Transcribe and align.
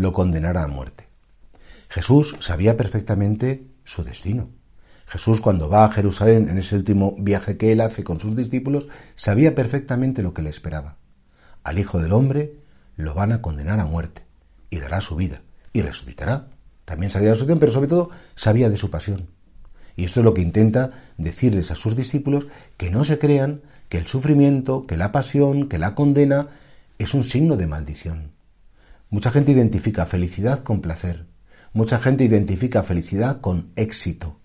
Lo 0.00 0.12
condenara 0.12 0.64
a 0.64 0.68
muerte. 0.68 1.08
Jesús 1.88 2.36
sabía 2.40 2.76
perfectamente 2.76 3.66
su 3.84 4.02
destino. 4.02 4.48
Jesús 5.06 5.40
cuando 5.40 5.68
va 5.68 5.84
a 5.84 5.92
Jerusalén 5.92 6.48
en 6.48 6.58
ese 6.58 6.76
último 6.76 7.16
viaje 7.18 7.56
que 7.56 7.72
él 7.72 7.80
hace 7.80 8.04
con 8.04 8.20
sus 8.20 8.36
discípulos, 8.36 8.86
sabía 9.16 9.54
perfectamente 9.54 10.22
lo 10.22 10.32
que 10.32 10.42
le 10.42 10.50
esperaba. 10.50 10.96
Al 11.64 11.78
Hijo 11.78 11.98
del 11.98 12.12
Hombre 12.12 12.54
lo 12.96 13.14
van 13.14 13.32
a 13.32 13.42
condenar 13.42 13.80
a 13.80 13.86
muerte 13.86 14.22
y 14.70 14.78
dará 14.78 15.00
su 15.00 15.16
vida 15.16 15.42
y 15.72 15.82
resucitará. 15.82 16.48
También 16.84 17.10
sabía 17.10 17.30
de 17.30 17.36
su 17.36 17.46
pero 17.58 17.72
sobre 17.72 17.88
todo 17.88 18.10
sabía 18.36 18.70
de 18.70 18.76
su 18.76 18.88
pasión. 18.88 19.28
Y 19.96 20.04
esto 20.04 20.20
es 20.20 20.24
lo 20.24 20.32
que 20.32 20.42
intenta 20.42 20.92
decirles 21.18 21.70
a 21.70 21.74
sus 21.74 21.94
discípulos 21.94 22.46
que 22.76 22.90
no 22.90 23.04
se 23.04 23.18
crean 23.18 23.62
que 23.88 23.98
el 23.98 24.06
sufrimiento, 24.06 24.86
que 24.86 24.96
la 24.96 25.12
pasión, 25.12 25.68
que 25.68 25.78
la 25.78 25.94
condena 25.94 26.48
es 26.98 27.12
un 27.12 27.24
signo 27.24 27.56
de 27.56 27.66
maldición. 27.66 28.39
Mucha 29.10 29.32
gente 29.32 29.50
identifica 29.50 30.06
felicidad 30.06 30.62
con 30.62 30.80
placer. 30.80 31.26
Mucha 31.72 31.98
gente 31.98 32.22
identifica 32.22 32.84
felicidad 32.84 33.40
con 33.40 33.72
éxito. 33.74 34.38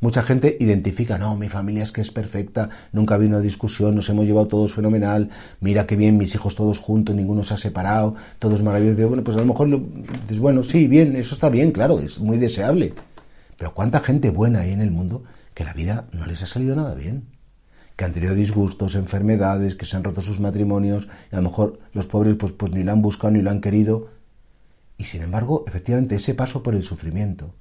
Mucha 0.00 0.22
gente 0.22 0.58
identifica, 0.60 1.16
no, 1.16 1.34
mi 1.36 1.48
familia 1.48 1.82
es 1.82 1.92
que 1.92 2.02
es 2.02 2.10
perfecta, 2.10 2.68
nunca 2.92 3.14
ha 3.14 3.16
habido 3.16 3.36
una 3.36 3.40
discusión, 3.40 3.94
nos 3.94 4.10
hemos 4.10 4.26
llevado 4.26 4.48
todos 4.48 4.74
fenomenal, 4.74 5.30
mira 5.60 5.86
qué 5.86 5.96
bien, 5.96 6.18
mis 6.18 6.34
hijos 6.34 6.56
todos 6.56 6.78
juntos, 6.78 7.14
ninguno 7.14 7.42
se 7.42 7.54
ha 7.54 7.56
separado, 7.56 8.14
todos 8.38 8.62
maravillosos. 8.62 9.08
Bueno, 9.08 9.24
pues 9.24 9.36
a 9.36 9.40
lo 9.40 9.46
mejor 9.46 9.68
dices, 10.22 10.40
bueno, 10.40 10.62
sí, 10.62 10.88
bien, 10.88 11.16
eso 11.16 11.34
está 11.34 11.48
bien, 11.48 11.72
claro, 11.72 11.98
es 11.98 12.20
muy 12.20 12.36
deseable. 12.36 12.92
Pero 13.56 13.72
¿cuánta 13.72 14.00
gente 14.00 14.28
buena 14.28 14.60
hay 14.60 14.72
en 14.72 14.82
el 14.82 14.90
mundo 14.90 15.22
que 15.54 15.64
la 15.64 15.72
vida 15.72 16.04
no 16.12 16.26
les 16.26 16.42
ha 16.42 16.46
salido 16.46 16.76
nada 16.76 16.94
bien? 16.94 17.28
Que 18.02 18.06
han 18.06 18.12
tenido 18.12 18.34
disgustos, 18.34 18.96
enfermedades, 18.96 19.76
que 19.76 19.86
se 19.86 19.96
han 19.96 20.02
roto 20.02 20.22
sus 20.22 20.40
matrimonios, 20.40 21.06
y 21.30 21.36
a 21.36 21.40
lo 21.40 21.50
mejor 21.50 21.78
los 21.92 22.08
pobres 22.08 22.34
pues, 22.34 22.50
pues 22.50 22.72
ni 22.72 22.82
lo 22.82 22.90
han 22.90 23.00
buscado 23.00 23.30
ni 23.30 23.42
lo 23.42 23.50
han 23.50 23.60
querido. 23.60 24.08
Y 24.98 25.04
sin 25.04 25.22
embargo, 25.22 25.64
efectivamente, 25.68 26.16
ese 26.16 26.34
paso 26.34 26.64
por 26.64 26.74
el 26.74 26.82
sufrimiento 26.82 27.54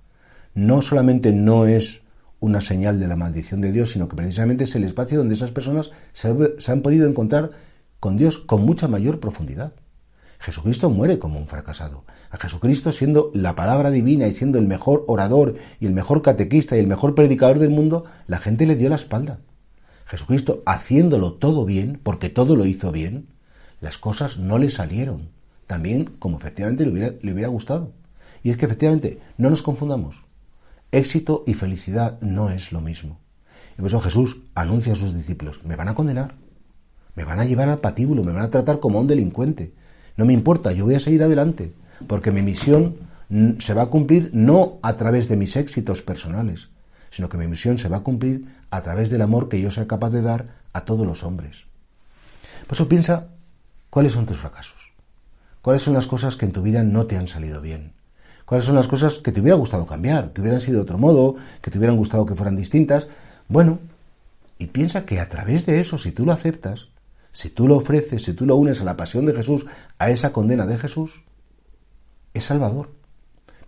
no 0.55 0.81
solamente 0.81 1.31
no 1.31 1.67
es 1.67 2.01
una 2.39 2.59
señal 2.59 2.99
de 2.99 3.05
la 3.05 3.15
maldición 3.15 3.61
de 3.61 3.71
Dios, 3.71 3.91
sino 3.91 4.07
que 4.07 4.15
precisamente 4.15 4.63
es 4.63 4.73
el 4.73 4.83
espacio 4.83 5.19
donde 5.19 5.35
esas 5.35 5.51
personas 5.51 5.91
se, 6.11 6.33
se 6.57 6.71
han 6.71 6.81
podido 6.81 7.07
encontrar 7.07 7.51
con 7.99 8.17
Dios 8.17 8.39
con 8.39 8.65
mucha 8.65 8.87
mayor 8.87 9.19
profundidad. 9.19 9.73
Jesucristo 10.39 10.89
muere 10.89 11.19
como 11.19 11.37
un 11.37 11.45
fracasado. 11.45 12.03
A 12.31 12.37
Jesucristo 12.37 12.91
siendo 12.91 13.29
la 13.35 13.53
palabra 13.53 13.91
divina 13.91 14.25
y 14.25 14.33
siendo 14.33 14.57
el 14.57 14.65
mejor 14.65 15.05
orador 15.07 15.53
y 15.79 15.85
el 15.85 15.93
mejor 15.93 16.23
catequista 16.23 16.75
y 16.75 16.79
el 16.79 16.87
mejor 16.87 17.13
predicador 17.13 17.59
del 17.59 17.69
mundo, 17.69 18.05
la 18.25 18.39
gente 18.39 18.65
le 18.65 18.75
dio 18.75 18.89
la 18.89 18.95
espalda. 18.95 19.37
Jesucristo 20.05 20.63
haciéndolo 20.65 21.33
todo 21.33 21.65
bien, 21.65 21.99
porque 22.01 22.29
todo 22.29 22.55
lo 22.55 22.65
hizo 22.65 22.91
bien, 22.91 23.27
las 23.79 23.97
cosas 23.97 24.37
no 24.37 24.57
le 24.57 24.69
salieron 24.69 25.29
también 25.71 26.03
como 26.19 26.35
efectivamente 26.35 26.83
le 26.83 26.91
hubiera, 26.91 27.13
le 27.21 27.31
hubiera 27.31 27.47
gustado. 27.47 27.93
Y 28.43 28.49
es 28.49 28.57
que 28.57 28.65
efectivamente, 28.65 29.19
no 29.37 29.49
nos 29.49 29.61
confundamos, 29.61 30.25
éxito 30.91 31.45
y 31.47 31.53
felicidad 31.53 32.19
no 32.19 32.49
es 32.49 32.73
lo 32.73 32.81
mismo. 32.81 33.19
Y 33.75 33.77
por 33.77 33.85
eso 33.85 34.01
Jesús 34.01 34.41
anuncia 34.53 34.91
a 34.91 34.97
sus 34.97 35.15
discípulos, 35.15 35.63
me 35.63 35.77
van 35.77 35.87
a 35.87 35.95
condenar, 35.95 36.35
me 37.15 37.23
van 37.23 37.39
a 37.39 37.45
llevar 37.45 37.69
al 37.69 37.79
patíbulo, 37.79 38.21
me 38.25 38.33
van 38.33 38.43
a 38.43 38.49
tratar 38.49 38.81
como 38.81 38.97
a 38.97 39.01
un 39.01 39.07
delincuente. 39.07 39.71
No 40.17 40.25
me 40.25 40.33
importa, 40.33 40.73
yo 40.73 40.83
voy 40.83 40.95
a 40.95 40.99
seguir 40.99 41.23
adelante, 41.23 41.71
porque 42.05 42.31
mi 42.31 42.41
misión 42.41 42.97
se 43.59 43.73
va 43.73 43.83
a 43.83 43.89
cumplir 43.89 44.29
no 44.33 44.77
a 44.81 44.97
través 44.97 45.29
de 45.29 45.37
mis 45.37 45.55
éxitos 45.55 46.01
personales, 46.01 46.67
sino 47.11 47.29
que 47.29 47.37
mi 47.37 47.45
misión 47.45 47.77
se 47.77 47.89
va 47.89 47.97
a 47.97 48.03
cumplir 48.03 48.47
a 48.71 48.81
través 48.81 49.11
del 49.11 49.21
amor 49.21 49.49
que 49.49 49.61
yo 49.61 49.69
sea 49.69 49.85
capaz 49.85 50.09
de 50.09 50.23
dar 50.23 50.47
a 50.73 50.85
todos 50.85 51.05
los 51.05 51.23
hombres. 51.23 51.65
Por 52.65 52.75
eso 52.75 52.87
piensa 52.87 53.27
cuáles 53.89 54.13
son 54.13 54.25
tus 54.25 54.37
fracasos, 54.37 54.93
cuáles 55.61 55.83
son 55.83 55.93
las 55.93 56.07
cosas 56.07 56.35
que 56.37 56.45
en 56.45 56.53
tu 56.53 56.63
vida 56.63 56.81
no 56.83 57.05
te 57.05 57.17
han 57.17 57.27
salido 57.27 57.61
bien, 57.61 57.93
cuáles 58.45 58.65
son 58.65 58.75
las 58.75 58.87
cosas 58.87 59.15
que 59.15 59.31
te 59.31 59.41
hubiera 59.41 59.57
gustado 59.57 59.85
cambiar, 59.85 60.31
que 60.31 60.41
hubieran 60.41 60.61
sido 60.61 60.77
de 60.77 60.83
otro 60.83 60.97
modo, 60.97 61.35
que 61.61 61.69
te 61.69 61.77
hubieran 61.77 61.97
gustado 61.97 62.25
que 62.25 62.35
fueran 62.35 62.55
distintas. 62.55 63.07
Bueno, 63.49 63.79
y 64.57 64.67
piensa 64.67 65.05
que 65.05 65.19
a 65.19 65.27
través 65.27 65.65
de 65.65 65.79
eso, 65.79 65.97
si 65.97 66.11
tú 66.11 66.25
lo 66.25 66.31
aceptas, 66.31 66.87
si 67.33 67.49
tú 67.49 67.67
lo 67.67 67.77
ofreces, 67.77 68.23
si 68.23 68.33
tú 68.33 68.45
lo 68.45 68.55
unes 68.55 68.79
a 68.79 68.85
la 68.85 68.95
pasión 68.97 69.25
de 69.25 69.33
Jesús, 69.33 69.65
a 69.99 70.09
esa 70.09 70.31
condena 70.31 70.65
de 70.65 70.77
Jesús, 70.77 71.23
es 72.33 72.45
salvador. 72.45 72.91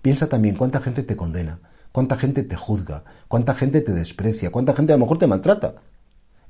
Piensa 0.01 0.27
también 0.27 0.55
cuánta 0.55 0.79
gente 0.79 1.03
te 1.03 1.15
condena, 1.15 1.59
cuánta 1.93 2.17
gente 2.17 2.43
te 2.43 2.57
juzga, 2.57 3.05
cuánta 3.29 3.53
gente 3.53 3.79
te 3.79 3.93
desprecia, 3.93 4.51
cuánta 4.51 4.73
gente 4.73 4.91
a 4.91 4.97
lo 4.97 5.05
mejor 5.05 5.19
te 5.19 5.27
maltrata. 5.27 5.75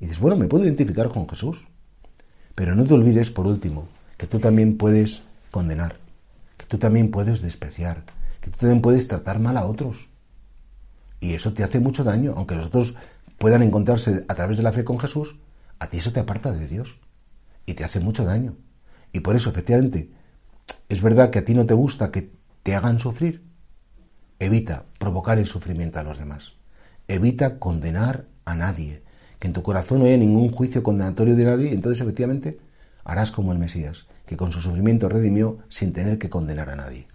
Y 0.00 0.06
dices, 0.06 0.18
bueno, 0.18 0.36
me 0.36 0.48
puedo 0.48 0.64
identificar 0.64 1.10
con 1.10 1.28
Jesús. 1.28 1.68
Pero 2.56 2.74
no 2.74 2.84
te 2.84 2.94
olvides, 2.94 3.30
por 3.30 3.46
último, 3.46 3.86
que 4.16 4.26
tú 4.26 4.40
también 4.40 4.76
puedes 4.76 5.22
condenar, 5.50 5.96
que 6.56 6.66
tú 6.66 6.78
también 6.78 7.10
puedes 7.10 7.42
despreciar, 7.42 8.04
que 8.40 8.50
tú 8.50 8.58
también 8.58 8.80
puedes 8.80 9.06
tratar 9.06 9.38
mal 9.38 9.56
a 9.56 9.66
otros. 9.66 10.08
Y 11.20 11.34
eso 11.34 11.52
te 11.52 11.62
hace 11.62 11.78
mucho 11.78 12.04
daño, 12.04 12.34
aunque 12.36 12.56
los 12.56 12.66
otros 12.66 12.94
puedan 13.38 13.62
encontrarse 13.62 14.24
a 14.26 14.34
través 14.34 14.56
de 14.56 14.62
la 14.62 14.72
fe 14.72 14.82
con 14.82 14.98
Jesús, 14.98 15.36
a 15.78 15.88
ti 15.88 15.98
eso 15.98 16.12
te 16.12 16.20
aparta 16.20 16.52
de 16.52 16.66
Dios 16.66 16.98
y 17.66 17.74
te 17.74 17.84
hace 17.84 18.00
mucho 18.00 18.24
daño. 18.24 18.56
Y 19.12 19.20
por 19.20 19.36
eso, 19.36 19.50
efectivamente, 19.50 20.10
es 20.88 21.02
verdad 21.02 21.30
que 21.30 21.40
a 21.40 21.44
ti 21.44 21.54
no 21.54 21.66
te 21.66 21.74
gusta 21.74 22.10
que 22.10 22.32
te 22.62 22.74
hagan 22.74 22.98
sufrir, 22.98 23.53
Evita 24.44 24.84
provocar 24.98 25.38
el 25.38 25.46
sufrimiento 25.46 25.98
a 25.98 26.02
los 26.02 26.18
demás. 26.18 26.52
Evita 27.08 27.58
condenar 27.58 28.26
a 28.44 28.54
nadie. 28.54 29.02
Que 29.38 29.46
en 29.46 29.54
tu 29.54 29.62
corazón 29.62 30.00
no 30.00 30.04
haya 30.04 30.18
ningún 30.18 30.50
juicio 30.50 30.82
condenatorio 30.82 31.34
de 31.34 31.46
nadie. 31.46 31.72
Entonces, 31.72 32.02
efectivamente, 32.02 32.58
harás 33.04 33.32
como 33.32 33.52
el 33.52 33.58
Mesías, 33.58 34.04
que 34.26 34.36
con 34.36 34.52
su 34.52 34.60
sufrimiento 34.60 35.08
redimió 35.08 35.60
sin 35.70 35.94
tener 35.94 36.18
que 36.18 36.28
condenar 36.28 36.68
a 36.68 36.76
nadie. 36.76 37.06